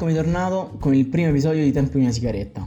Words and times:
Eccomi 0.00 0.14
tornato 0.14 0.76
con 0.80 0.94
il 0.94 1.08
primo 1.08 1.28
episodio 1.28 1.62
di 1.62 1.72
Tempo 1.72 1.98
di 1.98 2.04
una 2.04 2.10
sigaretta. 2.10 2.66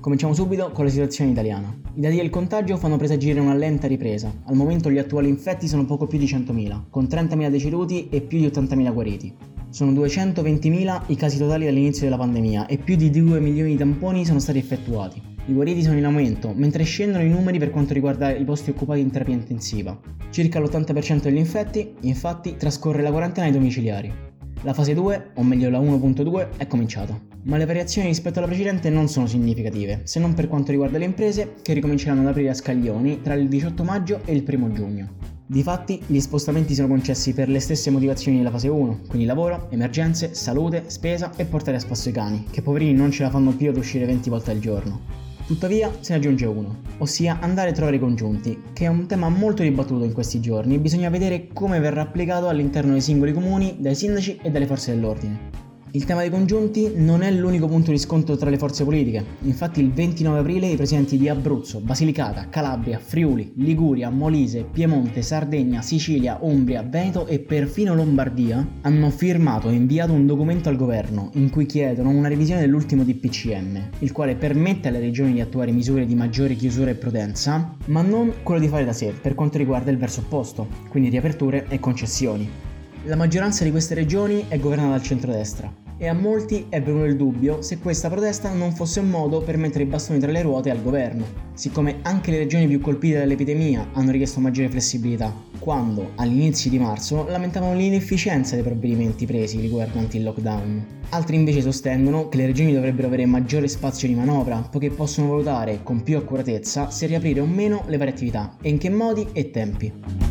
Cominciamo 0.00 0.34
subito 0.34 0.70
con 0.70 0.84
la 0.84 0.90
situazione 0.90 1.30
italiana. 1.30 1.74
I 1.94 2.00
dati 2.02 2.16
del 2.16 2.28
contagio 2.28 2.76
fanno 2.76 2.98
presagire 2.98 3.40
una 3.40 3.54
lenta 3.54 3.86
ripresa. 3.86 4.30
Al 4.44 4.54
momento 4.54 4.90
gli 4.90 4.98
attuali 4.98 5.30
infetti 5.30 5.66
sono 5.66 5.86
poco 5.86 6.06
più 6.06 6.18
di 6.18 6.26
100.000, 6.26 6.90
con 6.90 7.04
30.000 7.04 7.48
deceduti 7.48 8.10
e 8.10 8.20
più 8.20 8.38
di 8.38 8.46
80.000 8.48 8.92
guariti. 8.92 9.34
Sono 9.70 9.92
220.000 9.92 11.04
i 11.06 11.16
casi 11.16 11.38
totali 11.38 11.64
dall'inizio 11.64 12.02
della 12.04 12.18
pandemia 12.18 12.66
e 12.66 12.76
più 12.76 12.96
di 12.96 13.08
2 13.08 13.40
milioni 13.40 13.70
di 13.70 13.78
tamponi 13.78 14.26
sono 14.26 14.38
stati 14.38 14.58
effettuati. 14.58 15.22
I 15.46 15.54
guariti 15.54 15.82
sono 15.82 15.96
in 15.96 16.04
aumento, 16.04 16.52
mentre 16.54 16.84
scendono 16.84 17.24
i 17.24 17.30
numeri 17.30 17.58
per 17.58 17.70
quanto 17.70 17.94
riguarda 17.94 18.36
i 18.36 18.44
posti 18.44 18.68
occupati 18.68 19.00
in 19.00 19.10
terapia 19.10 19.32
intensiva. 19.32 19.98
Circa 20.28 20.60
l'80% 20.60 21.22
degli 21.22 21.38
infetti, 21.38 21.94
infatti, 22.00 22.56
trascorre 22.58 23.00
la 23.00 23.10
quarantena 23.10 23.46
ai 23.46 23.52
domiciliari. 23.52 24.27
La 24.62 24.74
fase 24.74 24.92
2, 24.92 25.30
o 25.34 25.42
meglio 25.44 25.70
la 25.70 25.78
1.2, 25.78 26.56
è 26.56 26.66
cominciata, 26.66 27.16
ma 27.44 27.56
le 27.56 27.64
variazioni 27.64 28.08
rispetto 28.08 28.38
alla 28.38 28.48
precedente 28.48 28.90
non 28.90 29.08
sono 29.08 29.28
significative, 29.28 30.00
se 30.02 30.18
non 30.18 30.34
per 30.34 30.48
quanto 30.48 30.72
riguarda 30.72 30.98
le 30.98 31.04
imprese 31.04 31.54
che 31.62 31.74
ricominceranno 31.74 32.22
ad 32.22 32.26
aprire 32.26 32.50
a 32.50 32.54
scaglioni 32.54 33.20
tra 33.22 33.34
il 33.34 33.48
18 33.48 33.84
maggio 33.84 34.20
e 34.24 34.34
il 34.34 34.44
1 34.44 34.72
giugno. 34.72 35.08
Difatti, 35.46 36.02
gli 36.06 36.18
spostamenti 36.18 36.74
sono 36.74 36.88
concessi 36.88 37.34
per 37.34 37.48
le 37.48 37.60
stesse 37.60 37.90
motivazioni 37.90 38.38
della 38.38 38.50
fase 38.50 38.66
1, 38.66 39.02
quindi 39.06 39.26
lavoro, 39.26 39.68
emergenze, 39.70 40.34
salute, 40.34 40.84
spesa 40.88 41.32
e 41.36 41.44
portare 41.44 41.76
a 41.76 41.80
spasso 41.80 42.08
i 42.08 42.12
cani, 42.12 42.46
che 42.50 42.60
poverini 42.60 42.94
non 42.94 43.12
ce 43.12 43.22
la 43.22 43.30
fanno 43.30 43.54
più 43.54 43.70
ad 43.70 43.76
uscire 43.76 44.06
20 44.06 44.28
volte 44.28 44.50
al 44.50 44.58
giorno. 44.58 45.27
Tuttavia 45.48 45.90
se 46.00 46.12
ne 46.12 46.18
aggiunge 46.18 46.44
uno, 46.44 46.76
ossia 46.98 47.38
andare 47.40 47.70
a 47.70 47.72
trovare 47.72 47.96
i 47.96 47.98
congiunti, 47.98 48.64
che 48.74 48.84
è 48.84 48.88
un 48.88 49.06
tema 49.06 49.30
molto 49.30 49.62
dibattuto 49.62 50.04
in 50.04 50.12
questi 50.12 50.42
giorni 50.42 50.74
e 50.74 50.78
bisogna 50.78 51.08
vedere 51.08 51.48
come 51.54 51.80
verrà 51.80 52.02
applicato 52.02 52.48
all'interno 52.48 52.92
dei 52.92 53.00
singoli 53.00 53.32
comuni, 53.32 53.76
dai 53.78 53.94
sindaci 53.94 54.40
e 54.42 54.50
dalle 54.50 54.66
forze 54.66 54.94
dell'ordine. 54.94 55.67
Il 55.92 56.04
tema 56.04 56.20
dei 56.20 56.28
congiunti 56.28 56.92
non 56.96 57.22
è 57.22 57.30
l'unico 57.30 57.66
punto 57.66 57.90
di 57.90 57.98
scontro 57.98 58.36
tra 58.36 58.50
le 58.50 58.58
forze 58.58 58.84
politiche, 58.84 59.24
infatti 59.44 59.80
il 59.80 59.90
29 59.90 60.40
aprile 60.40 60.66
i 60.66 60.76
presidenti 60.76 61.16
di 61.16 61.30
Abruzzo, 61.30 61.80
Basilicata, 61.80 62.48
Calabria, 62.50 62.98
Friuli, 62.98 63.52
Liguria, 63.56 64.10
Molise, 64.10 64.66
Piemonte, 64.70 65.22
Sardegna, 65.22 65.80
Sicilia, 65.80 66.36
Umbria, 66.42 66.82
Veneto 66.82 67.26
e 67.26 67.38
perfino 67.38 67.94
Lombardia 67.94 68.66
hanno 68.82 69.08
firmato 69.08 69.70
e 69.70 69.74
inviato 69.74 70.12
un 70.12 70.26
documento 70.26 70.68
al 70.68 70.76
governo 70.76 71.30
in 71.34 71.48
cui 71.48 71.64
chiedono 71.64 72.10
una 72.10 72.28
revisione 72.28 72.60
dell'ultimo 72.60 73.02
DPCM, 73.02 73.88
il 74.00 74.12
quale 74.12 74.34
permette 74.34 74.88
alle 74.88 75.00
regioni 75.00 75.32
di 75.32 75.40
attuare 75.40 75.72
misure 75.72 76.04
di 76.04 76.14
maggiore 76.14 76.54
chiusura 76.54 76.90
e 76.90 76.96
prudenza, 76.96 77.76
ma 77.86 78.02
non 78.02 78.34
quello 78.42 78.60
di 78.60 78.68
fare 78.68 78.84
da 78.84 78.92
sé 78.92 79.14
per 79.18 79.34
quanto 79.34 79.56
riguarda 79.56 79.90
il 79.90 79.96
verso 79.96 80.20
opposto, 80.20 80.68
quindi 80.90 81.08
riaperture 81.08 81.64
e 81.70 81.80
concessioni. 81.80 82.67
La 83.08 83.16
maggioranza 83.16 83.64
di 83.64 83.70
queste 83.70 83.94
regioni 83.94 84.44
è 84.48 84.58
governata 84.58 84.90
dal 84.90 85.02
centrodestra 85.02 85.72
e 85.96 86.08
a 86.08 86.12
molti 86.12 86.66
è 86.68 86.82
venuto 86.82 87.04
il 87.04 87.16
dubbio 87.16 87.62
se 87.62 87.78
questa 87.78 88.10
protesta 88.10 88.52
non 88.52 88.74
fosse 88.74 89.00
un 89.00 89.08
modo 89.08 89.40
per 89.40 89.56
mettere 89.56 89.84
i 89.84 89.86
bastoni 89.86 90.18
tra 90.18 90.30
le 90.30 90.42
ruote 90.42 90.70
al 90.70 90.82
governo, 90.82 91.24
siccome 91.54 92.00
anche 92.02 92.30
le 92.30 92.36
regioni 92.36 92.66
più 92.66 92.82
colpite 92.82 93.16
dall'epidemia 93.16 93.92
hanno 93.94 94.10
richiesto 94.10 94.40
maggiore 94.40 94.68
flessibilità, 94.68 95.34
quando 95.58 96.10
all'inizio 96.16 96.68
di 96.68 96.78
marzo 96.78 97.26
lamentavano 97.26 97.74
l'inefficienza 97.78 98.56
dei 98.56 98.62
provvedimenti 98.62 99.24
presi 99.24 99.58
riguardanti 99.58 100.18
il 100.18 100.24
lockdown. 100.24 100.86
Altri 101.08 101.36
invece 101.36 101.62
sostengono 101.62 102.28
che 102.28 102.36
le 102.36 102.44
regioni 102.44 102.74
dovrebbero 102.74 103.06
avere 103.06 103.24
maggiore 103.24 103.68
spazio 103.68 104.06
di 104.06 104.14
manovra, 104.14 104.58
poiché 104.58 104.90
possono 104.90 105.28
valutare 105.28 105.80
con 105.82 106.02
più 106.02 106.18
accuratezza 106.18 106.90
se 106.90 107.06
riaprire 107.06 107.40
o 107.40 107.46
meno 107.46 107.84
le 107.86 107.96
varie 107.96 108.12
attività 108.12 108.54
e 108.60 108.68
in 108.68 108.76
che 108.76 108.90
modi 108.90 109.26
e 109.32 109.50
tempi. 109.50 110.27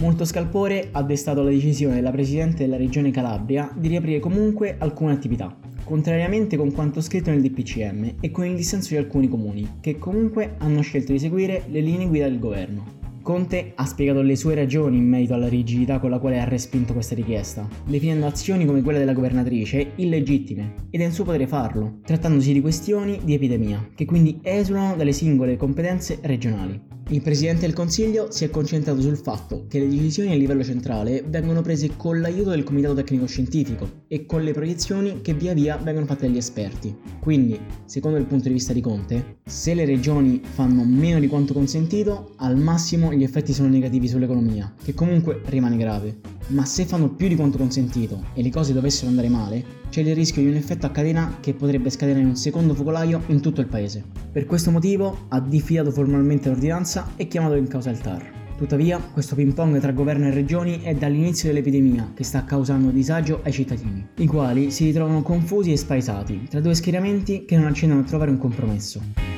Molto 0.00 0.24
scalpore 0.24 0.88
ha 0.92 1.02
destato 1.02 1.42
la 1.42 1.50
decisione 1.50 1.96
della 1.96 2.10
Presidente 2.10 2.64
della 2.64 2.78
Regione 2.78 3.10
Calabria 3.10 3.70
di 3.76 3.88
riaprire 3.88 4.18
comunque 4.18 4.76
alcune 4.78 5.12
attività, 5.12 5.54
contrariamente 5.84 6.56
con 6.56 6.72
quanto 6.72 7.02
scritto 7.02 7.28
nel 7.28 7.42
DPCM 7.42 8.14
e 8.18 8.30
con 8.30 8.46
il 8.46 8.56
dissenso 8.56 8.94
di 8.94 8.96
alcuni 8.96 9.28
comuni, 9.28 9.74
che 9.80 9.98
comunque 9.98 10.54
hanno 10.56 10.80
scelto 10.80 11.12
di 11.12 11.18
seguire 11.18 11.64
le 11.68 11.80
linee 11.80 12.06
guida 12.06 12.24
del 12.24 12.38
governo. 12.38 12.98
Conte 13.20 13.72
ha 13.74 13.84
spiegato 13.84 14.22
le 14.22 14.36
sue 14.36 14.54
ragioni 14.54 14.96
in 14.96 15.06
merito 15.06 15.34
alla 15.34 15.48
rigidità 15.48 15.98
con 15.98 16.08
la 16.08 16.18
quale 16.18 16.40
ha 16.40 16.44
respinto 16.44 16.94
questa 16.94 17.14
richiesta, 17.14 17.68
definendo 17.86 18.24
azioni 18.24 18.64
come 18.64 18.80
quella 18.80 18.98
della 18.98 19.12
governatrice 19.12 19.92
illegittime, 19.96 20.72
ed 20.88 21.02
è 21.02 21.04
in 21.04 21.12
suo 21.12 21.24
potere 21.24 21.46
farlo, 21.46 21.98
trattandosi 22.06 22.54
di 22.54 22.62
questioni 22.62 23.20
di 23.22 23.34
epidemia, 23.34 23.90
che 23.94 24.06
quindi 24.06 24.40
esulano 24.42 24.96
dalle 24.96 25.12
singole 25.12 25.58
competenze 25.58 26.20
regionali. 26.22 26.89
Il 27.12 27.22
Presidente 27.22 27.62
del 27.62 27.74
Consiglio 27.74 28.30
si 28.30 28.44
è 28.44 28.50
concentrato 28.50 29.00
sul 29.00 29.16
fatto 29.16 29.64
che 29.66 29.80
le 29.80 29.88
decisioni 29.88 30.30
a 30.30 30.36
livello 30.36 30.62
centrale 30.62 31.24
vengono 31.26 31.60
prese 31.60 31.96
con 31.96 32.20
l'aiuto 32.20 32.50
del 32.50 32.62
Comitato 32.62 32.94
Tecnico 32.94 33.26
Scientifico 33.26 34.04
e 34.06 34.26
con 34.26 34.44
le 34.44 34.52
proiezioni 34.52 35.20
che 35.20 35.34
via 35.34 35.52
via 35.52 35.76
vengono 35.76 36.06
fatte 36.06 36.28
dagli 36.28 36.36
esperti. 36.36 36.96
Quindi, 37.18 37.58
secondo 37.84 38.16
il 38.16 38.26
punto 38.26 38.46
di 38.46 38.54
vista 38.54 38.72
di 38.72 38.80
Conte, 38.80 39.38
se 39.44 39.74
le 39.74 39.86
regioni 39.86 40.40
fanno 40.44 40.84
meno 40.84 41.18
di 41.18 41.26
quanto 41.26 41.52
consentito, 41.52 42.34
al 42.36 42.56
massimo 42.56 43.12
gli 43.12 43.24
effetti 43.24 43.52
sono 43.52 43.68
negativi 43.68 44.06
sull'economia, 44.06 44.72
che 44.80 44.94
comunque 44.94 45.40
rimane 45.46 45.76
grave. 45.76 46.29
Ma 46.50 46.64
se 46.64 46.84
fanno 46.84 47.10
più 47.10 47.28
di 47.28 47.36
quanto 47.36 47.58
consentito 47.58 48.24
e 48.34 48.42
le 48.42 48.50
cose 48.50 48.72
dovessero 48.72 49.08
andare 49.08 49.28
male, 49.28 49.64
c'è 49.88 50.00
il 50.00 50.14
rischio 50.14 50.42
di 50.42 50.48
un 50.48 50.56
effetto 50.56 50.86
a 50.86 50.90
catena 50.90 51.36
che 51.40 51.54
potrebbe 51.54 51.90
scatenare 51.90 52.24
un 52.24 52.34
secondo 52.34 52.74
focolaio 52.74 53.22
in 53.28 53.40
tutto 53.40 53.60
il 53.60 53.68
paese. 53.68 54.04
Per 54.32 54.46
questo 54.46 54.70
motivo 54.70 55.26
ha 55.28 55.40
diffidato 55.40 55.92
formalmente 55.92 56.48
l'ordinanza 56.48 57.12
e 57.16 57.28
chiamato 57.28 57.54
in 57.54 57.68
causa 57.68 57.90
il 57.90 57.98
TAR. 57.98 58.38
Tuttavia, 58.56 58.98
questo 58.98 59.36
ping 59.36 59.54
pong 59.54 59.78
tra 59.78 59.92
governo 59.92 60.26
e 60.26 60.32
regioni 60.32 60.80
è 60.82 60.92
dall'inizio 60.94 61.48
dell'epidemia 61.48 62.12
che 62.14 62.24
sta 62.24 62.44
causando 62.44 62.90
disagio 62.90 63.40
ai 63.42 63.52
cittadini, 63.52 64.06
i 64.16 64.26
quali 64.26 64.70
si 64.70 64.84
ritrovano 64.84 65.22
confusi 65.22 65.72
e 65.72 65.76
spaesati 65.76 66.48
tra 66.50 66.60
due 66.60 66.74
schieramenti 66.74 67.44
che 67.46 67.56
non 67.56 67.66
accennano 67.66 68.00
a 68.00 68.04
trovare 68.04 68.30
un 68.30 68.38
compromesso. 68.38 69.29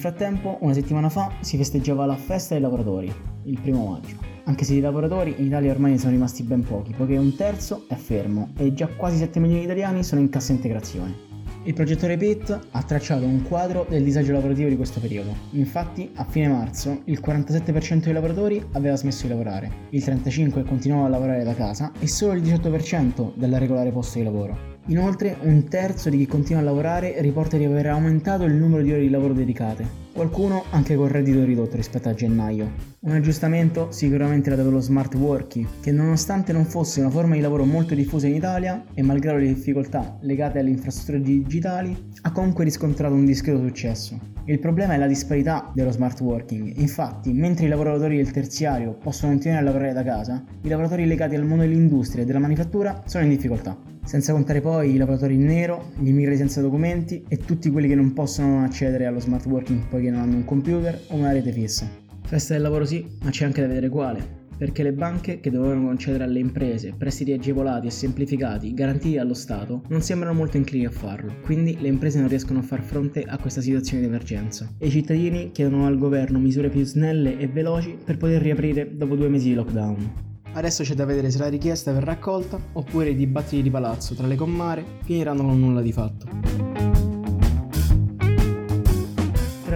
Frattempo, 0.00 0.56
una 0.62 0.72
settimana 0.72 1.08
fa 1.08 1.30
si 1.40 1.56
festeggiava 1.56 2.06
la 2.06 2.16
festa 2.16 2.54
dei 2.54 2.62
lavoratori, 2.62 3.12
il 3.44 3.60
primo 3.60 3.86
maggio. 3.86 4.16
Anche 4.44 4.64
se 4.64 4.74
i 4.74 4.80
lavoratori 4.80 5.34
in 5.38 5.46
Italia 5.46 5.70
ormai 5.70 5.92
ne 5.92 5.98
sono 5.98 6.10
rimasti 6.10 6.42
ben 6.42 6.64
pochi, 6.64 6.92
poiché 6.96 7.16
un 7.16 7.36
terzo 7.36 7.84
è 7.86 7.94
fermo 7.94 8.50
e 8.56 8.72
già 8.72 8.88
quasi 8.88 9.18
7 9.18 9.38
milioni 9.38 9.60
di 9.60 9.66
italiani 9.66 10.02
sono 10.02 10.20
in 10.20 10.30
cassa 10.30 10.52
integrazione. 10.52 11.28
Il 11.64 11.74
progettore 11.74 12.16
PIT 12.16 12.68
ha 12.70 12.82
tracciato 12.82 13.26
un 13.26 13.42
quadro 13.42 13.84
del 13.86 14.02
disagio 14.02 14.32
lavorativo 14.32 14.70
di 14.70 14.76
questo 14.76 14.98
periodo. 14.98 15.34
Infatti, 15.50 16.10
a 16.14 16.24
fine 16.24 16.48
marzo, 16.48 17.02
il 17.04 17.20
47% 17.22 18.04
dei 18.04 18.14
lavoratori 18.14 18.64
aveva 18.72 18.96
smesso 18.96 19.24
di 19.24 19.28
lavorare, 19.28 19.70
il 19.90 20.02
35% 20.02 20.64
continuava 20.64 21.06
a 21.06 21.10
lavorare 21.10 21.44
da 21.44 21.54
casa 21.54 21.92
e 22.00 22.08
solo 22.08 22.32
il 22.32 22.42
18% 22.42 23.32
della 23.34 23.58
regolare 23.58 23.90
posto 23.90 24.18
di 24.18 24.24
lavoro. 24.24 24.69
Inoltre, 24.86 25.36
un 25.42 25.68
terzo 25.68 26.10
di 26.10 26.16
chi 26.16 26.26
continua 26.26 26.60
a 26.60 26.64
lavorare 26.64 27.20
riporta 27.20 27.56
di 27.56 27.64
aver 27.64 27.86
aumentato 27.86 28.44
il 28.44 28.54
numero 28.54 28.82
di 28.82 28.90
ore 28.90 29.02
di 29.02 29.10
lavoro 29.10 29.34
dedicate, 29.34 29.86
qualcuno 30.12 30.64
anche 30.70 30.96
con 30.96 31.06
reddito 31.06 31.44
ridotto 31.44 31.76
rispetto 31.76 32.08
a 32.08 32.14
gennaio. 32.14 32.70
Un 33.00 33.12
aggiustamento 33.12 33.92
sicuramente 33.92 34.48
era 34.48 34.56
dato 34.56 34.70
lo 34.70 34.80
smart 34.80 35.14
working, 35.14 35.66
che 35.80 35.92
nonostante 35.92 36.52
non 36.52 36.64
fosse 36.64 37.00
una 37.00 37.10
forma 37.10 37.34
di 37.34 37.40
lavoro 37.40 37.64
molto 37.64 37.94
diffusa 37.94 38.26
in 38.26 38.34
Italia 38.34 38.84
e 38.92 39.02
malgrado 39.02 39.38
le 39.38 39.46
difficoltà 39.46 40.18
legate 40.22 40.58
alle 40.58 40.70
infrastrutture 40.70 41.22
digitali, 41.22 42.10
ha 42.22 42.32
comunque 42.32 42.64
riscontrato 42.64 43.14
un 43.14 43.24
discreto 43.24 43.60
successo. 43.60 44.18
Il 44.46 44.58
problema 44.58 44.94
è 44.94 44.98
la 44.98 45.06
disparità 45.06 45.70
dello 45.72 45.92
smart 45.92 46.20
working, 46.20 46.78
infatti 46.78 47.32
mentre 47.32 47.66
i 47.66 47.68
lavoratori 47.68 48.16
del 48.16 48.32
terziario 48.32 48.94
possono 48.94 49.30
continuare 49.30 49.62
a 49.62 49.64
lavorare 49.64 49.92
da 49.92 50.02
casa, 50.02 50.42
i 50.62 50.68
lavoratori 50.68 51.06
legati 51.06 51.36
al 51.36 51.44
mondo 51.44 51.62
dell'industria 51.62 52.24
e 52.24 52.26
della 52.26 52.40
manifattura 52.40 53.02
sono 53.06 53.22
in 53.24 53.30
difficoltà. 53.30 53.89
Senza 54.10 54.32
contare 54.32 54.60
poi 54.60 54.94
i 54.94 54.96
lavoratori 54.96 55.34
in 55.34 55.44
nero, 55.44 55.92
gli 55.96 56.08
immigrati 56.08 56.38
senza 56.38 56.60
documenti 56.60 57.22
e 57.28 57.36
tutti 57.36 57.70
quelli 57.70 57.86
che 57.86 57.94
non 57.94 58.12
possono 58.12 58.64
accedere 58.64 59.06
allo 59.06 59.20
smart 59.20 59.46
working 59.46 59.86
poiché 59.86 60.10
non 60.10 60.22
hanno 60.22 60.34
un 60.34 60.44
computer 60.44 61.00
o 61.10 61.14
una 61.14 61.30
rete 61.30 61.52
fissa. 61.52 61.88
Festa 62.24 62.54
del 62.54 62.62
lavoro 62.62 62.84
sì, 62.84 63.06
ma 63.22 63.30
c'è 63.30 63.44
anche 63.44 63.60
da 63.60 63.68
vedere 63.68 63.88
quale 63.88 64.38
perché 64.58 64.82
le 64.82 64.92
banche 64.92 65.38
che 65.38 65.52
dovevano 65.52 65.86
concedere 65.86 66.24
alle 66.24 66.40
imprese 66.40 66.92
prestiti 66.98 67.32
agevolati 67.32 67.86
e 67.86 67.90
semplificati 67.90 68.74
garantiti 68.74 69.14
dallo 69.14 69.32
Stato 69.32 69.84
non 69.90 70.02
sembrano 70.02 70.34
molto 70.34 70.56
inclini 70.56 70.86
a 70.86 70.90
farlo, 70.90 71.36
quindi 71.44 71.78
le 71.80 71.86
imprese 71.86 72.18
non 72.18 72.26
riescono 72.26 72.58
a 72.58 72.62
far 72.62 72.82
fronte 72.82 73.22
a 73.22 73.38
questa 73.38 73.60
situazione 73.60 74.00
di 74.00 74.08
emergenza 74.08 74.68
e 74.76 74.88
i 74.88 74.90
cittadini 74.90 75.52
chiedono 75.52 75.86
al 75.86 75.98
governo 75.98 76.40
misure 76.40 76.68
più 76.68 76.84
snelle 76.84 77.38
e 77.38 77.46
veloci 77.46 77.96
per 78.04 78.16
poter 78.16 78.42
riaprire 78.42 78.96
dopo 78.96 79.14
due 79.14 79.28
mesi 79.28 79.50
di 79.50 79.54
lockdown. 79.54 80.29
Adesso 80.52 80.82
c'è 80.82 80.94
da 80.94 81.04
vedere 81.04 81.30
se 81.30 81.38
la 81.38 81.48
richiesta 81.48 81.92
verrà 81.92 82.12
accolta 82.12 82.58
oppure 82.72 83.10
i 83.10 83.16
dibattiti 83.16 83.62
di 83.62 83.70
palazzo 83.70 84.14
tra 84.14 84.26
le 84.26 84.36
commare 84.36 84.84
finiranno 85.04 85.44
con 85.44 85.58
nulla 85.58 85.80
di 85.80 85.92
fatto 85.92 86.60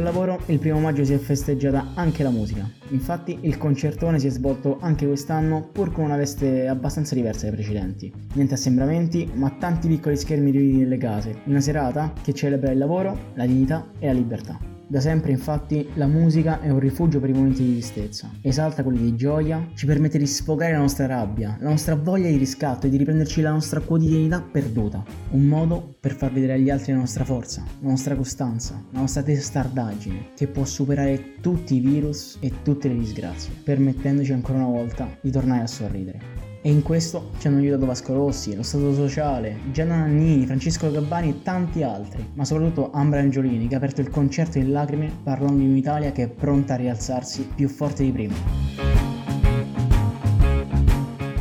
lavoro, 0.04 0.38
il 0.46 0.58
primo 0.60 0.78
maggio 0.78 1.04
si 1.04 1.12
è 1.12 1.18
festeggiata 1.18 1.92
anche 1.94 2.22
la 2.22 2.30
musica. 2.30 2.70
Infatti 2.90 3.38
il 3.40 3.58
concertone 3.58 4.20
si 4.20 4.28
è 4.28 4.30
svolto 4.30 4.78
anche 4.80 5.06
quest'anno 5.06 5.68
pur 5.72 5.90
con 5.90 6.04
una 6.04 6.16
veste 6.16 6.68
abbastanza 6.68 7.16
diversa 7.16 7.46
dai 7.46 7.54
precedenti. 7.54 8.12
Niente 8.34 8.54
assembramenti, 8.54 9.28
ma 9.34 9.50
tanti 9.58 9.88
piccoli 9.88 10.16
schermi 10.16 10.52
divisi 10.52 10.76
nelle 10.76 10.98
case. 10.98 11.40
Una 11.46 11.60
serata 11.60 12.12
che 12.22 12.32
celebra 12.32 12.70
il 12.70 12.78
lavoro, 12.78 13.32
la 13.34 13.46
dignità 13.46 13.88
e 13.98 14.06
la 14.06 14.12
libertà. 14.12 14.58
Da 14.86 15.00
sempre 15.00 15.32
infatti 15.32 15.88
la 15.94 16.06
musica 16.06 16.60
è 16.60 16.68
un 16.68 16.78
rifugio 16.78 17.18
per 17.18 17.30
i 17.30 17.32
momenti 17.32 17.64
di 17.64 17.72
tristezza, 17.72 18.30
esalta 18.42 18.82
quelli 18.82 18.98
di 18.98 19.16
gioia, 19.16 19.66
ci 19.74 19.86
permette 19.86 20.18
di 20.18 20.26
sfogare 20.26 20.72
la 20.72 20.78
nostra 20.78 21.06
rabbia, 21.06 21.56
la 21.60 21.70
nostra 21.70 21.94
voglia 21.94 22.28
di 22.28 22.36
riscatto 22.36 22.86
e 22.86 22.90
di 22.90 22.98
riprenderci 22.98 23.40
la 23.40 23.50
nostra 23.50 23.80
quotidianità 23.80 24.42
perduta. 24.42 25.02
Un 25.30 25.46
modo 25.46 25.96
per 25.98 26.14
far 26.14 26.32
vedere 26.32 26.54
agli 26.54 26.68
altri 26.68 26.92
la 26.92 26.98
nostra 26.98 27.24
forza, 27.24 27.64
la 27.80 27.88
nostra 27.88 28.14
costanza, 28.14 28.84
la 28.90 29.00
nostra 29.00 29.22
testardaggine, 29.22 30.32
che 30.36 30.48
può 30.48 30.64
superare 30.64 31.40
tutti 31.40 31.76
i 31.76 31.80
virus 31.80 32.36
e 32.40 32.52
tutte 32.62 32.88
le 32.88 32.98
disgrazie, 32.98 33.54
permettendoci 33.64 34.32
ancora 34.32 34.58
una 34.58 34.68
volta 34.68 35.08
di 35.20 35.30
tornare 35.30 35.62
a 35.62 35.66
sorridere. 35.66 36.43
E 36.66 36.70
in 36.70 36.80
questo 36.80 37.32
ci 37.36 37.46
hanno 37.46 37.58
aiutato 37.58 37.84
Vasco 37.84 38.14
Rossi, 38.14 38.56
lo 38.56 38.62
Stato 38.62 38.94
Sociale, 38.94 39.58
Gianna 39.70 39.98
Nannini, 39.98 40.46
Francesco 40.46 40.90
Gabbani 40.90 41.28
e 41.28 41.42
tanti 41.42 41.82
altri, 41.82 42.26
ma 42.32 42.46
soprattutto 42.46 42.90
Ambra 42.90 43.20
Angiolini 43.20 43.68
che 43.68 43.74
ha 43.74 43.76
aperto 43.76 44.00
il 44.00 44.08
concerto 44.08 44.56
in 44.56 44.72
lacrime 44.72 45.12
parlando 45.22 45.58
di 45.58 45.68
un'Italia 45.68 46.10
che 46.10 46.22
è 46.22 46.28
pronta 46.28 46.72
a 46.72 46.76
rialzarsi 46.78 47.50
più 47.54 47.68
forte 47.68 48.02
di 48.02 48.12
prima. 48.12 48.34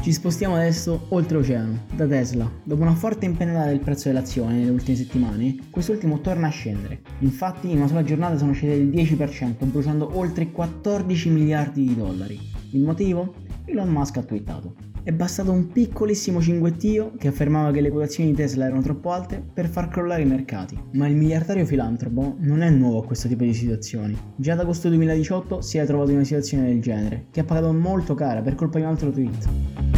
Ci 0.01 0.11
spostiamo 0.11 0.55
adesso 0.55 1.05
oltreoceano, 1.07 1.85
da 1.95 2.05
Tesla. 2.05 2.51
Dopo 2.61 2.81
una 2.81 2.93
forte 2.93 3.23
impennata 3.23 3.67
del 3.67 3.79
prezzo 3.79 4.09
dell'azione 4.09 4.55
nelle 4.55 4.71
ultime 4.71 4.97
settimane, 4.97 5.55
quest'ultimo 5.69 6.19
torna 6.19 6.47
a 6.47 6.51
scendere. 6.51 6.99
Infatti 7.19 7.71
in 7.71 7.77
una 7.77 7.87
sola 7.87 8.03
giornata 8.03 8.37
sono 8.37 8.51
scese 8.51 8.75
del 8.75 8.89
10%, 8.89 9.65
bruciando 9.67 10.17
oltre 10.17 10.51
14 10.51 11.29
miliardi 11.29 11.85
di 11.85 11.95
dollari. 11.95 12.37
Il 12.71 12.81
motivo? 12.81 13.35
Elon 13.63 13.87
Musk 13.87 14.17
ha 14.17 14.23
twittato. 14.23 14.91
È 15.05 15.11
bastato 15.11 15.51
un 15.51 15.67
piccolissimo 15.67 16.39
cinguettio 16.39 17.11
che 17.17 17.27
affermava 17.27 17.71
che 17.71 17.81
le 17.81 17.89
quotazioni 17.89 18.29
di 18.29 18.37
Tesla 18.37 18.67
erano 18.67 18.81
troppo 18.81 19.11
alte 19.11 19.43
per 19.53 19.67
far 19.67 19.89
crollare 19.89 20.21
i 20.21 20.25
mercati. 20.25 20.79
Ma 20.93 21.07
il 21.07 21.15
miliardario 21.17 21.65
filantropo 21.65 22.37
non 22.39 22.61
è 22.61 22.69
nuovo 22.69 23.01
a 23.01 23.05
questo 23.05 23.27
tipo 23.27 23.43
di 23.43 23.53
situazioni. 23.53 24.17
Già 24.37 24.53
ad 24.53 24.61
agosto 24.61 24.87
2018 24.87 25.59
si 25.59 25.77
è 25.77 25.85
trovato 25.85 26.11
in 26.11 26.15
una 26.15 26.25
situazione 26.25 26.67
del 26.67 26.81
genere, 26.81 27.25
che 27.31 27.41
ha 27.41 27.43
pagato 27.43 27.73
molto 27.73 28.13
cara 28.13 28.41
per 28.41 28.55
colpa 28.55 28.77
di 28.77 28.85
un 28.85 28.91
altro 28.91 29.11
tweet. 29.11 29.92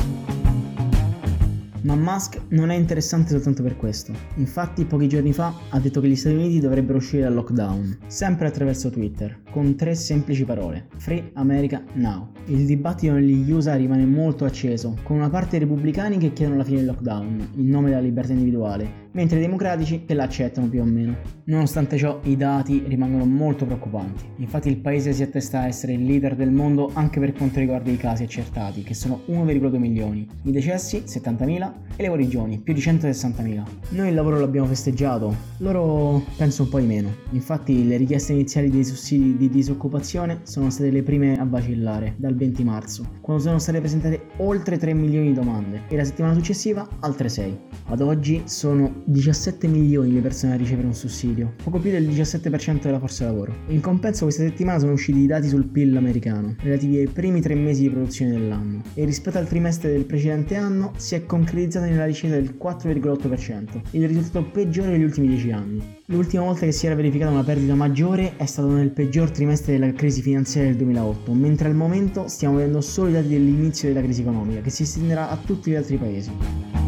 Ma 1.85 1.93
Musk 1.93 2.41
non 2.49 2.71
è 2.71 2.75
interessante 2.75 3.29
soltanto 3.29 3.61
per 3.61 3.77
questo. 3.77 4.11
Infatti 4.37 4.85
pochi 4.85 5.07
giorni 5.07 5.33
fa 5.33 5.53
ha 5.69 5.79
detto 5.79 6.01
che 6.01 6.07
gli 6.07 6.15
Stati 6.15 6.33
Uniti 6.33 6.59
dovrebbero 6.59 6.97
uscire 6.97 7.21
dal 7.21 7.35
lockdown, 7.35 7.99
sempre 8.07 8.47
attraverso 8.47 8.89
Twitter, 8.89 9.41
con 9.51 9.75
tre 9.75 9.93
semplici 9.93 10.45
parole. 10.45 10.87
Free 10.97 11.29
America 11.33 11.83
Now. 11.93 12.29
Il 12.45 12.65
dibattito 12.65 13.13
negli 13.13 13.51
USA 13.51 13.75
rimane 13.75 14.03
molto 14.03 14.45
acceso, 14.45 14.97
con 15.03 15.17
una 15.17 15.29
parte 15.29 15.59
dei 15.59 15.67
repubblicani 15.67 16.17
che 16.17 16.33
chiedono 16.33 16.57
la 16.57 16.63
fine 16.63 16.77
del 16.77 16.87
lockdown, 16.87 17.49
in 17.57 17.69
nome 17.69 17.89
della 17.89 18.01
libertà 18.01 18.33
individuale, 18.33 19.04
mentre 19.15 19.39
i 19.39 19.41
democratici 19.41 20.03
che 20.05 20.13
l'accettano 20.13 20.69
più 20.69 20.81
o 20.81 20.85
meno. 20.85 21.15
Nonostante 21.45 21.97
ciò, 21.97 22.19
i 22.23 22.37
dati 22.37 22.83
rimangono 22.85 23.25
molto 23.25 23.65
preoccupanti. 23.65 24.25
Infatti 24.37 24.69
il 24.69 24.77
paese 24.77 25.13
si 25.13 25.23
attesta 25.23 25.61
a 25.61 25.67
essere 25.67 25.93
il 25.93 26.03
leader 26.03 26.35
del 26.35 26.51
mondo 26.51 26.91
anche 26.93 27.19
per 27.19 27.33
quanto 27.33 27.59
riguarda 27.59 27.89
i 27.91 27.97
casi 27.97 28.23
accertati, 28.23 28.83
che 28.83 28.93
sono 28.93 29.21
1,2 29.27 29.77
milioni, 29.77 30.27
i 30.43 30.51
decessi 30.51 31.03
70.000 31.05 31.73
e 31.95 32.01
le 32.01 32.07
guarigioni 32.07 32.59
più 32.59 32.73
di 32.73 32.81
160.000. 32.81 33.63
Noi 33.89 34.09
il 34.09 34.13
lavoro 34.13 34.39
l'abbiamo 34.39 34.67
festeggiato, 34.67 35.33
loro 35.59 36.23
penso 36.37 36.63
un 36.63 36.69
po' 36.69 36.79
di 36.79 36.85
meno. 36.85 37.09
Infatti 37.31 37.87
le 37.87 37.97
richieste 37.97 38.33
iniziali 38.33 38.69
dei 38.69 38.83
sussidi 38.83 39.37
di 39.37 39.49
disoccupazione 39.49 40.41
sono 40.43 40.69
state 40.69 40.91
le 40.91 41.03
prime 41.03 41.39
a 41.39 41.45
vacillare 41.45 42.15
dal 42.17 42.35
20 42.35 42.63
marzo, 42.63 43.07
quando 43.21 43.43
sono 43.43 43.59
state 43.59 43.79
presentate 43.79 44.27
oltre 44.37 44.77
3 44.77 44.93
milioni 44.93 45.27
di 45.27 45.33
domande 45.33 45.83
e 45.87 45.95
la 45.95 46.03
settimana 46.03 46.33
successiva 46.33 46.87
altre 46.99 47.29
6. 47.29 47.59
Ad 47.87 48.01
oggi 48.01 48.41
sono 48.45 49.03
17 49.07 49.67
milioni 49.67 50.11
le 50.11 50.21
persone 50.21 50.53
a 50.53 50.57
ricevere 50.57 50.87
un 50.87 50.95
sussidio, 50.95 51.53
poco 51.63 51.79
più 51.79 51.91
del 51.91 52.07
17% 52.07 52.81
della 52.81 52.99
forza 52.99 53.25
lavoro. 53.25 53.53
In 53.67 53.79
compenso 53.79 54.23
questa 54.23 54.43
settimana 54.43 54.79
sono 54.79 54.93
usciti 54.93 55.19
i 55.19 55.27
dati 55.27 55.47
sul 55.47 55.67
PIL 55.67 55.95
americano, 55.95 56.55
relativi 56.59 56.97
ai 56.97 57.07
primi 57.07 57.39
tre 57.39 57.53
mesi 57.53 57.83
di 57.83 57.89
produzione 57.89 58.31
dell'anno, 58.31 58.81
e 58.95 59.05
rispetto 59.05 59.37
al 59.37 59.47
trimestre 59.47 59.91
del 59.91 60.05
precedente 60.05 60.55
anno 60.55 60.93
si 60.97 61.13
è 61.13 61.25
concretizzata 61.25 61.85
nella 61.85 62.07
discesa 62.07 62.35
del 62.35 62.57
4,8%, 62.59 63.81
il 63.91 64.07
risultato 64.07 64.49
peggiore 64.49 64.91
degli 64.91 65.03
ultimi 65.03 65.27
10 65.27 65.51
anni. 65.51 65.83
L'ultima 66.07 66.43
volta 66.43 66.65
che 66.65 66.71
si 66.71 66.87
era 66.87 66.95
verificata 66.95 67.31
una 67.31 67.43
perdita 67.43 67.75
maggiore 67.75 68.37
è 68.37 68.45
stato 68.45 68.69
nel 68.69 68.89
peggior 68.89 69.29
trimestre 69.29 69.73
della 69.73 69.91
crisi 69.93 70.21
finanziaria 70.21 70.71
del 70.71 70.79
2008, 70.79 71.31
mentre 71.33 71.67
al 71.67 71.75
momento 71.75 72.27
stiamo 72.27 72.55
vedendo 72.55 72.81
solo 72.81 73.09
i 73.09 73.13
dati 73.13 73.27
dell'inizio 73.27 73.87
della 73.87 74.01
crisi 74.01 74.21
economica, 74.21 74.61
che 74.61 74.69
si 74.71 74.83
estenderà 74.83 75.29
a 75.29 75.37
tutti 75.37 75.71
gli 75.71 75.75
altri 75.75 75.97
paesi. 75.97 76.84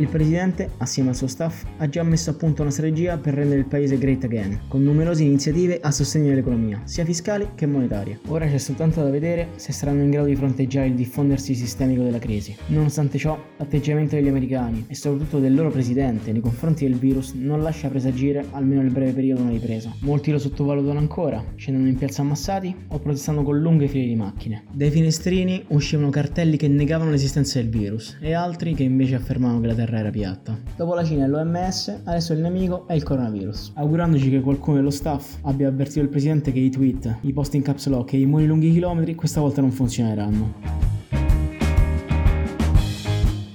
Il 0.00 0.06
presidente, 0.06 0.70
assieme 0.76 1.08
al 1.08 1.16
suo 1.16 1.26
staff, 1.26 1.64
ha 1.78 1.88
già 1.88 2.04
messo 2.04 2.30
a 2.30 2.34
punto 2.34 2.62
una 2.62 2.70
strategia 2.70 3.18
per 3.18 3.34
rendere 3.34 3.58
il 3.58 3.66
paese 3.66 3.98
great 3.98 4.22
again, 4.22 4.60
con 4.68 4.84
numerose 4.84 5.24
iniziative 5.24 5.80
a 5.80 5.90
sostegno 5.90 6.28
dell'economia, 6.28 6.82
sia 6.84 7.04
fiscali 7.04 7.48
che 7.56 7.66
monetarie. 7.66 8.20
Ora 8.28 8.46
c'è 8.46 8.58
soltanto 8.58 9.02
da 9.02 9.10
vedere 9.10 9.48
se 9.56 9.72
saranno 9.72 10.02
in 10.02 10.10
grado 10.10 10.28
di 10.28 10.36
fronteggiare 10.36 10.86
il 10.86 10.94
diffondersi 10.94 11.52
sistemico 11.56 12.04
della 12.04 12.20
crisi. 12.20 12.54
Nonostante 12.68 13.18
ciò, 13.18 13.36
l'atteggiamento 13.56 14.14
degli 14.14 14.28
americani 14.28 14.84
e 14.86 14.94
soprattutto 14.94 15.40
del 15.40 15.52
loro 15.52 15.72
presidente 15.72 16.30
nei 16.30 16.42
confronti 16.42 16.86
del 16.86 16.96
virus 16.96 17.32
non 17.32 17.60
lascia 17.60 17.88
presagire, 17.88 18.44
almeno 18.52 18.82
nel 18.82 18.92
breve 18.92 19.10
periodo, 19.10 19.42
una 19.42 19.50
ripresa. 19.50 19.92
Molti 20.02 20.30
lo 20.30 20.38
sottovalutano 20.38 21.00
ancora, 21.00 21.44
scendono 21.56 21.88
in 21.88 21.96
piazza 21.96 22.22
ammassati 22.22 22.72
o 22.86 23.00
protestando 23.00 23.42
con 23.42 23.58
lunghe 23.58 23.88
file 23.88 24.06
di 24.06 24.14
macchine. 24.14 24.62
Dai 24.70 24.92
finestrini 24.92 25.64
uscivano 25.70 26.10
cartelli 26.10 26.56
che 26.56 26.68
negavano 26.68 27.10
l'esistenza 27.10 27.58
del 27.58 27.68
virus 27.68 28.16
e 28.20 28.32
altri 28.32 28.74
che 28.74 28.84
invece 28.84 29.16
affermavano 29.16 29.60
che 29.60 29.66
la 29.66 29.74
Terra 29.74 29.86
terra 29.90 30.10
piatta. 30.10 30.56
Dopo 30.76 30.94
la 30.94 31.04
Cina 31.04 31.24
e 31.24 31.28
l'OMS, 31.28 32.00
adesso 32.04 32.32
il 32.32 32.40
nemico 32.40 32.86
è 32.86 32.94
il 32.94 33.02
coronavirus. 33.02 33.72
Augurandoci 33.74 34.30
che 34.30 34.40
qualcuno 34.40 34.76
dello 34.76 34.90
staff 34.90 35.36
abbia 35.42 35.68
avvertito 35.68 36.00
il 36.00 36.08
presidente 36.08 36.52
che 36.52 36.60
i 36.60 36.70
tweet, 36.70 37.18
i 37.22 37.32
post 37.32 37.54
in 37.54 37.62
caps 37.62 37.86
lock 37.86 38.12
e 38.14 38.20
i 38.20 38.26
muri 38.26 38.46
lunghi 38.46 38.72
chilometri 38.72 39.14
questa 39.14 39.40
volta 39.40 39.60
non 39.60 39.70
funzioneranno. 39.70 40.97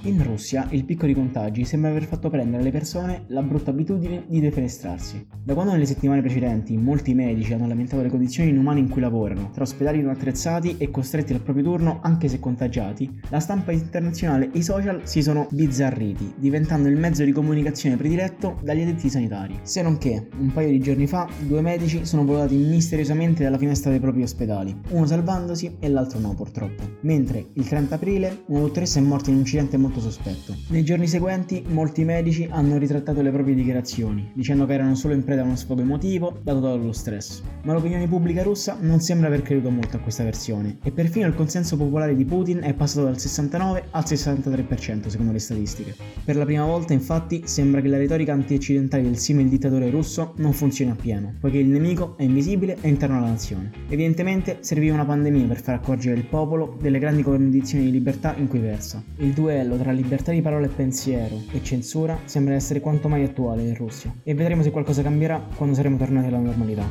In 0.06 0.22
Russia 0.22 0.66
il 0.72 0.84
picco 0.84 1.06
di 1.06 1.14
contagi 1.14 1.64
sembra 1.64 1.88
aver 1.88 2.04
fatto 2.04 2.28
prendere 2.28 2.60
alle 2.60 2.70
persone 2.70 3.24
la 3.28 3.42
brutta 3.42 3.70
abitudine 3.70 4.24
di 4.28 4.38
defenestrarsi. 4.38 5.26
Da 5.42 5.54
quando 5.54 5.72
nelle 5.72 5.86
settimane 5.86 6.20
precedenti 6.20 6.76
molti 6.76 7.14
medici 7.14 7.54
hanno 7.54 7.66
lamentato 7.66 8.02
le 8.02 8.10
condizioni 8.10 8.50
inumane 8.50 8.80
in 8.80 8.90
cui 8.90 9.00
lavorano, 9.00 9.48
tra 9.54 9.62
ospedali 9.62 10.02
non 10.02 10.10
attrezzati 10.10 10.76
e 10.76 10.90
costretti 10.90 11.32
al 11.32 11.40
proprio 11.40 11.64
turno 11.64 12.00
anche 12.02 12.28
se 12.28 12.38
contagiati, 12.38 13.18
la 13.30 13.40
stampa 13.40 13.72
internazionale 13.72 14.50
e 14.52 14.58
i 14.58 14.62
social 14.62 15.00
si 15.04 15.22
sono 15.22 15.48
bizzarriti, 15.50 16.34
diventando 16.36 16.88
il 16.88 16.98
mezzo 16.98 17.24
di 17.24 17.32
comunicazione 17.32 17.96
prediletto 17.96 18.58
dagli 18.62 18.82
addetti 18.82 19.08
sanitari. 19.08 19.58
Se 19.62 19.80
non 19.80 19.96
che, 19.96 20.28
un 20.38 20.52
paio 20.52 20.68
di 20.68 20.80
giorni 20.80 21.06
fa, 21.06 21.26
due 21.46 21.62
medici 21.62 22.04
sono 22.04 22.26
volati 22.26 22.56
misteriosamente 22.56 23.42
dalla 23.42 23.56
finestra 23.56 23.90
dei 23.90 24.00
propri 24.00 24.20
ospedali, 24.20 24.78
uno 24.90 25.06
salvandosi 25.06 25.76
e 25.80 25.88
l'altro 25.88 26.18
no 26.18 26.34
purtroppo. 26.34 26.82
Mentre 27.00 27.46
il 27.54 27.66
30 27.66 27.94
aprile 27.94 28.42
una 28.48 28.60
dottoressa 28.60 28.98
è 28.98 29.02
morta 29.02 29.30
in 29.30 29.36
un 29.36 29.40
incidente 29.40 29.78
molto 29.78 29.92
molto 29.94 30.00
sospetto. 30.00 30.56
Nei 30.68 30.82
giorni 30.82 31.06
seguenti 31.06 31.64
molti 31.68 32.04
medici 32.04 32.46
hanno 32.50 32.76
ritrattato 32.78 33.22
le 33.22 33.30
proprie 33.30 33.54
dichiarazioni, 33.54 34.30
dicendo 34.34 34.66
che 34.66 34.74
erano 34.74 34.94
solo 34.94 35.14
in 35.14 35.22
preda 35.22 35.42
a 35.42 35.44
uno 35.44 35.56
sfogo 35.56 35.82
emotivo 35.82 36.40
dato 36.42 36.60
dallo 36.60 36.92
stress. 36.92 37.42
Ma 37.62 37.72
l'opinione 37.72 38.08
pubblica 38.08 38.42
russa 38.42 38.76
non 38.80 39.00
sembra 39.00 39.28
aver 39.28 39.42
creduto 39.42 39.70
molto 39.70 39.96
a 39.96 40.00
questa 40.00 40.24
versione 40.24 40.78
e 40.82 40.90
perfino 40.90 41.26
il 41.26 41.34
consenso 41.34 41.76
popolare 41.76 42.16
di 42.16 42.24
Putin 42.24 42.60
è 42.62 42.74
passato 42.74 43.04
dal 43.04 43.18
69 43.18 43.84
al 43.90 44.02
63% 44.04 45.08
secondo 45.08 45.32
le 45.32 45.38
statistiche. 45.38 45.94
Per 46.24 46.36
la 46.36 46.44
prima 46.44 46.64
volta 46.64 46.92
infatti 46.92 47.42
sembra 47.44 47.80
che 47.80 47.88
la 47.88 47.98
retorica 47.98 48.32
anti-occidentale 48.32 49.02
del 49.02 49.18
simile 49.18 49.48
dittatore 49.48 49.90
russo 49.90 50.34
non 50.38 50.52
funzioni 50.52 50.90
appieno, 50.90 51.34
poiché 51.38 51.58
il 51.58 51.68
nemico 51.68 52.16
è 52.16 52.24
invisibile 52.24 52.78
e 52.80 52.88
interno 52.88 53.18
alla 53.18 53.28
nazione. 53.28 53.70
Evidentemente 53.88 54.58
serviva 54.60 54.94
una 54.94 55.04
pandemia 55.04 55.46
per 55.46 55.60
far 55.60 55.76
accorgere 55.76 56.16
il 56.16 56.24
popolo 56.24 56.76
delle 56.80 56.98
grandi 56.98 57.22
condizioni 57.22 57.84
di 57.84 57.90
libertà 57.90 58.34
in 58.36 58.48
cui 58.48 58.58
versa. 58.58 59.02
Il 59.18 59.32
duello 59.32 59.76
tra 59.83 59.83
tra 59.84 59.92
libertà 59.92 60.32
di 60.32 60.40
parola 60.40 60.64
e 60.64 60.70
pensiero 60.70 61.42
e 61.52 61.62
censura 61.62 62.18
sembra 62.24 62.54
essere 62.54 62.80
quanto 62.80 63.06
mai 63.06 63.22
attuale 63.22 63.60
in 63.60 63.74
Russia 63.74 64.10
e 64.22 64.32
vedremo 64.32 64.62
se 64.62 64.70
qualcosa 64.70 65.02
cambierà 65.02 65.46
quando 65.56 65.74
saremo 65.74 65.98
tornati 65.98 66.28
alla 66.28 66.38
normalità. 66.38 66.86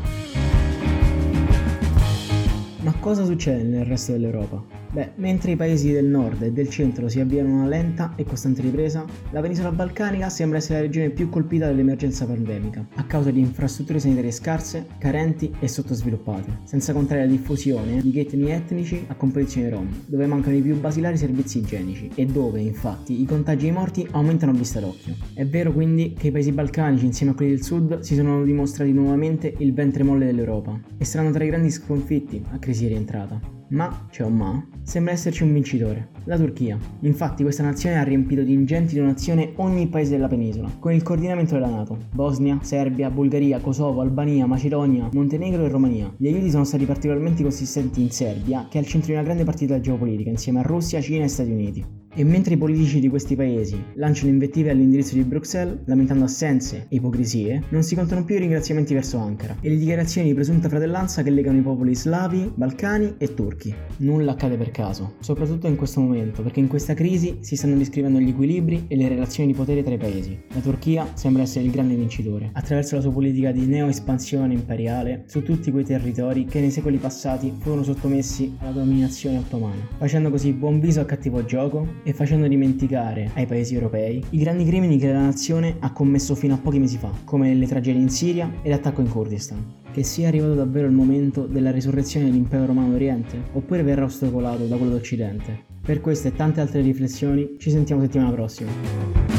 Ma 2.82 2.94
cosa 3.00 3.26
succede 3.26 3.64
nel 3.64 3.86
resto 3.86 4.12
dell'Europa? 4.12 4.83
Beh, 4.94 5.14
mentre 5.16 5.54
i 5.54 5.56
paesi 5.56 5.92
del 5.92 6.06
nord 6.06 6.44
e 6.44 6.52
del 6.52 6.70
centro 6.70 7.10
si 7.10 7.20
avviano 7.20 7.52
una 7.52 7.68
lenta 7.68 8.14
e 8.16 8.24
costante 8.26 8.62
ripresa, 8.62 9.04
la 9.32 9.42
penisola 9.42 9.72
balcanica 9.72 10.30
sembra 10.30 10.60
essere 10.60 10.76
la 10.76 10.86
regione 10.86 11.10
più 11.10 11.30
colpita 11.30 11.66
dall'emergenza 11.66 12.28
pandemica, 12.28 12.86
a 12.94 13.04
causa 13.06 13.32
di 13.32 13.40
infrastrutture 13.40 13.98
sanitarie 13.98 14.30
scarse, 14.30 14.86
carenti 15.00 15.52
e 15.60 15.68
sottosviluppate, 15.68 16.60
senza 16.66 16.94
contare 16.94 17.22
la 17.22 17.32
diffusione 17.32 18.02
di 18.02 18.12
ghettini 18.12 18.52
etnici 18.52 19.04
a 19.08 19.16
competizione 19.16 19.72
rom, 19.72 19.90
dove 20.06 20.28
mancano 20.28 20.58
i 20.58 20.62
più 20.62 20.80
basilari 20.80 21.18
servizi 21.18 21.58
igienici 21.58 22.12
e 22.14 22.28
dove, 22.28 22.62
infatti, 22.62 23.20
i 23.20 23.26
contagi 23.26 23.66
e 23.66 23.70
i 23.70 23.74
morti 23.74 24.08
aumentano 24.12 24.52
a 24.52 24.56
vista 24.56 24.80
d'occhio. 24.80 25.16
È 25.34 25.44
vero 25.44 25.74
quindi 25.74 26.14
che 26.16 26.28
i 26.28 26.32
paesi 26.32 26.52
balcanici, 26.52 27.06
insieme 27.06 27.32
a 27.32 27.36
quelli 27.36 27.54
del 27.54 27.64
sud, 27.64 28.02
si 28.02 28.14
sono 28.14 28.44
dimostrati 28.44 28.94
nuovamente 28.94 29.56
il 29.58 29.74
ventre 29.74 30.04
molle 30.04 30.26
dell'Europa 30.26 30.80
e 31.00 31.04
saranno 31.04 31.32
tra 31.32 31.44
i 31.44 31.48
grandi 31.48 31.72
sconfitti 31.72 32.40
a 32.52 32.60
crisi 32.60 32.86
rientrata. 32.86 33.62
Ma, 33.74 34.06
c'è 34.12 34.24
un 34.24 34.36
ma, 34.36 34.68
sembra 34.84 35.13
esserci 35.13 35.42
un 35.42 35.51
vincitore, 35.51 36.10
la 36.25 36.38
Turchia. 36.38 36.77
Infatti 37.00 37.42
questa 37.42 37.63
nazione 37.63 37.98
ha 37.98 38.03
riempito 38.03 38.44
di 38.44 38.53
ingenti 38.53 38.96
donazioni 38.96 39.51
ogni 39.56 39.88
paese 39.88 40.12
della 40.12 40.27
penisola, 40.27 40.70
con 40.77 40.94
il 40.94 41.01
coordinamento 41.01 41.56
della 41.56 41.70
Nato. 41.70 41.98
Bosnia, 42.13 42.60
Serbia, 42.62 43.10
Bulgaria, 43.10 43.60
Kosovo, 43.60 44.01
Albania, 44.01 44.46
Macedonia, 44.46 45.10
Montenegro 45.12 45.65
e 45.65 45.70
Romania. 45.70 46.13
Gli 46.15 46.27
aiuti 46.27 46.51
sono 46.51 46.65
stati 46.65 46.86
particolarmente 46.86 47.42
consistenti 47.42 48.03
in 48.03 48.12
Serbia, 48.12 48.68
che 48.70 48.77
è 48.77 48.82
al 48.82 48.88
centro 48.88 49.08
di 49.08 49.13
una 49.13 49.24
grande 49.24 49.44
partita 49.44 49.80
geopolitica 49.80 50.30
insieme 50.30 50.60
a 50.60 50.63
Russia, 50.63 51.01
Cina 51.01 51.24
e 51.24 51.27
Stati 51.27 51.50
Uniti. 51.50 52.02
E 52.15 52.24
mentre 52.24 52.53
i 52.53 52.58
politici 52.58 53.00
di 53.00 53.10
questi 53.10 53.36
paesi 53.36 53.84
lanciano 53.96 54.29
invettive 54.29 54.70
all'indirizzo 54.70 55.15
di 55.15 55.24
Bruxelles, 55.24 55.79
lamentando 55.86 56.25
assenze 56.25 56.86
e 56.89 56.98
ipocrisie, 56.98 57.63
non 57.70 57.82
si 57.82 57.96
contano 57.96 58.24
più 58.24 58.36
i 58.36 58.39
ringraziamenti 58.39 58.93
verso 58.93 59.17
Ankara 59.17 59.58
e 59.60 59.70
le 59.70 59.77
dichiarazioni 59.77 60.27
di 60.27 60.36
presunta 60.36 60.70
fratellanza 60.70 61.24
che 61.24 61.32
legano 61.32 61.58
i 61.58 61.62
popoli 61.62 61.96
slavi, 61.96 62.51
balcani 62.53 63.15
e 63.17 63.34
turchi. 63.34 63.74
Nulla 63.98 64.34
accade 64.34 64.58
per 64.58 64.70
caso, 64.70 65.15
soprattutto 65.22 65.65
in 65.65 65.75
questo 65.75 66.01
momento, 66.01 66.43
perché 66.43 66.60
in 66.60 66.67
questa 66.67 66.93
crisi 66.93 67.38
si 67.39 67.55
stanno 67.55 67.77
riscrivendo 67.77 68.20
gli 68.20 68.29
equilibri 68.29 68.86
e 68.89 68.96
le 68.96 69.08
relazioni 69.08 69.51
di 69.51 69.58
potere 69.58 69.82
tra 69.82 69.96
i 69.96 69.98
paesi. 69.98 70.38
La 70.53 70.60
Turchia 70.60 71.08
sembra 71.15 71.41
essere 71.41 71.65
il 71.65 71.72
grande 71.72 71.96
vincitore, 71.96 72.51
attraverso 72.53 72.93
la 72.93 73.01
sua 73.01 73.12
politica 73.12 73.51
di 73.51 73.65
neo-espansione 73.65 74.53
imperiale 74.53 75.24
su 75.25 75.41
tutti 75.41 75.72
quei 75.72 75.84
territori 75.84 76.46
che 76.46 76.60
nei 76.60 76.70
secoli 76.70 76.98
passati 76.98 77.51
furono 77.58 77.82
sottomessi 77.82 78.55
alla 78.60 78.70
dominazione 78.70 79.38
ottomana, 79.38 79.88
facendo 79.98 80.29
così 80.29 80.53
buon 80.53 80.79
viso 80.79 81.01
a 81.01 81.05
cattivo 81.05 81.43
gioco 81.43 82.01
e 82.03 82.13
facendo 82.13 82.48
dimenticare 82.48 83.31
ai 83.33 83.45
paesi 83.45 83.74
europei 83.74 84.24
i 84.31 84.38
grandi 84.38 84.65
crimini 84.65 84.98
che 84.98 85.12
la 85.12 85.22
nazione 85.22 85.77
ha 85.79 85.91
commesso 85.91 86.36
fino 86.36 86.53
a 86.53 86.57
pochi 86.57 86.79
mesi 86.79 86.98
fa, 86.98 87.12
come 87.24 87.53
le 87.53 87.65
tragedie 87.65 88.01
in 88.01 88.10
Siria 88.10 88.51
e 88.62 88.69
l'attacco 88.69 89.01
in 89.01 89.10
Kurdistan. 89.10 89.81
Che 89.91 90.03
sia 90.03 90.27
arrivato 90.27 90.55
davvero 90.55 90.88
il 90.88 90.93
momento 90.93 91.45
della 91.45 91.72
risurrezione 91.72 92.25
dell'impero 92.25 92.65
romano 92.65 92.91
d'Oriente, 92.91 93.38
oppure 93.53 93.83
verrà 93.83 94.03
ostacolato 94.05 94.65
da 94.65 94.75
quello 94.75 94.91
d'Occidente? 94.91 95.72
Per 95.81 96.01
queste 96.01 96.29
e 96.29 96.36
tante 96.36 96.62
altre 96.62 96.81
riflessioni 96.81 97.55
ci 97.57 97.69
sentiamo 97.69 98.01
settimana 98.01 98.31
prossima. 98.31 99.33